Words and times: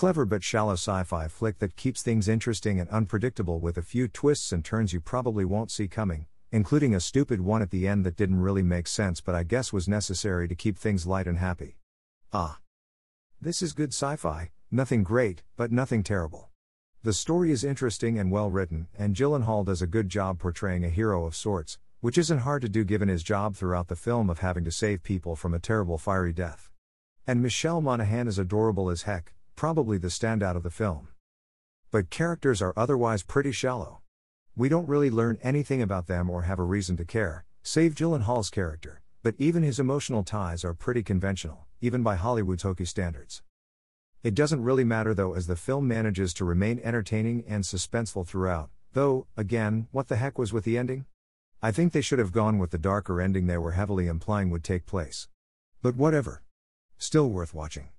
Clever 0.00 0.24
but 0.24 0.42
shallow 0.42 0.72
sci 0.72 1.04
fi 1.04 1.28
flick 1.28 1.58
that 1.58 1.76
keeps 1.76 2.00
things 2.00 2.26
interesting 2.26 2.80
and 2.80 2.88
unpredictable 2.88 3.60
with 3.60 3.76
a 3.76 3.82
few 3.82 4.08
twists 4.08 4.50
and 4.50 4.64
turns 4.64 4.94
you 4.94 4.98
probably 4.98 5.44
won't 5.44 5.70
see 5.70 5.88
coming, 5.88 6.24
including 6.50 6.94
a 6.94 7.00
stupid 7.00 7.42
one 7.42 7.60
at 7.60 7.68
the 7.70 7.86
end 7.86 8.06
that 8.06 8.16
didn't 8.16 8.40
really 8.40 8.62
make 8.62 8.86
sense 8.86 9.20
but 9.20 9.34
I 9.34 9.42
guess 9.42 9.74
was 9.74 9.90
necessary 9.90 10.48
to 10.48 10.54
keep 10.54 10.78
things 10.78 11.06
light 11.06 11.26
and 11.26 11.36
happy. 11.36 11.76
Ah. 12.32 12.60
This 13.42 13.60
is 13.60 13.74
good 13.74 13.90
sci 13.90 14.16
fi, 14.16 14.52
nothing 14.70 15.02
great, 15.02 15.42
but 15.58 15.70
nothing 15.70 16.02
terrible. 16.02 16.48
The 17.02 17.12
story 17.12 17.52
is 17.52 17.62
interesting 17.62 18.18
and 18.18 18.30
well 18.30 18.50
written, 18.50 18.88
and 18.98 19.14
Gyllenhaal 19.14 19.66
does 19.66 19.82
a 19.82 19.86
good 19.86 20.08
job 20.08 20.38
portraying 20.38 20.82
a 20.82 20.88
hero 20.88 21.26
of 21.26 21.36
sorts, 21.36 21.76
which 22.00 22.16
isn't 22.16 22.38
hard 22.38 22.62
to 22.62 22.70
do 22.70 22.84
given 22.84 23.10
his 23.10 23.22
job 23.22 23.54
throughout 23.54 23.88
the 23.88 23.96
film 23.96 24.30
of 24.30 24.38
having 24.38 24.64
to 24.64 24.72
save 24.72 25.02
people 25.02 25.36
from 25.36 25.52
a 25.52 25.58
terrible 25.58 25.98
fiery 25.98 26.32
death. 26.32 26.70
And 27.26 27.42
Michelle 27.42 27.82
Monaghan 27.82 28.28
is 28.28 28.38
adorable 28.38 28.88
as 28.88 29.02
heck, 29.02 29.34
probably 29.60 29.98
the 29.98 30.08
standout 30.08 30.56
of 30.56 30.62
the 30.62 30.70
film. 30.70 31.08
But 31.90 32.08
characters 32.08 32.62
are 32.62 32.72
otherwise 32.78 33.22
pretty 33.22 33.52
shallow. 33.52 34.00
We 34.56 34.70
don't 34.70 34.88
really 34.88 35.10
learn 35.10 35.36
anything 35.42 35.82
about 35.82 36.06
them 36.06 36.30
or 36.30 36.44
have 36.44 36.58
a 36.58 36.62
reason 36.62 36.96
to 36.96 37.04
care, 37.04 37.44
save 37.62 37.94
Gyllenhaal's 37.94 38.48
character, 38.48 39.02
but 39.22 39.34
even 39.36 39.62
his 39.62 39.78
emotional 39.78 40.22
ties 40.22 40.64
are 40.64 40.72
pretty 40.72 41.02
conventional, 41.02 41.66
even 41.82 42.02
by 42.02 42.16
Hollywood's 42.16 42.62
hokey 42.62 42.86
standards. 42.86 43.42
It 44.22 44.34
doesn't 44.34 44.64
really 44.64 44.82
matter 44.82 45.12
though, 45.12 45.34
as 45.34 45.46
the 45.46 45.56
film 45.56 45.86
manages 45.86 46.32
to 46.34 46.46
remain 46.46 46.80
entertaining 46.82 47.44
and 47.46 47.62
suspenseful 47.62 48.26
throughout, 48.26 48.70
though, 48.94 49.26
again, 49.36 49.88
what 49.90 50.08
the 50.08 50.16
heck 50.16 50.38
was 50.38 50.54
with 50.54 50.64
the 50.64 50.78
ending? 50.78 51.04
I 51.60 51.70
think 51.70 51.92
they 51.92 52.00
should 52.00 52.18
have 52.18 52.32
gone 52.32 52.56
with 52.56 52.70
the 52.70 52.78
darker 52.78 53.20
ending 53.20 53.46
they 53.46 53.58
were 53.58 53.72
heavily 53.72 54.06
implying 54.06 54.48
would 54.48 54.64
take 54.64 54.86
place. 54.86 55.28
But 55.82 55.96
whatever. 55.96 56.40
Still 56.96 57.28
worth 57.28 57.52
watching. 57.52 57.90